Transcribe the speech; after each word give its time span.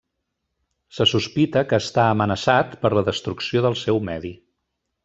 Se 0.99 1.05
sospita 1.11 1.63
que 1.73 1.81
està 1.83 2.07
amenaçat 2.15 2.75
per 2.87 2.93
la 3.01 3.07
destrucció 3.13 3.65
del 3.69 3.79
seu 3.87 4.07
medi. 4.11 4.35